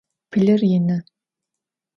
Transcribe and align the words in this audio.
Pılır 0.31 0.59
yinı. 0.59 1.03